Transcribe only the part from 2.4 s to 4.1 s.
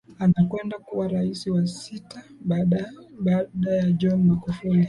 baada ya